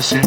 [0.00, 0.23] como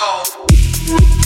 [0.00, 1.20] Oh.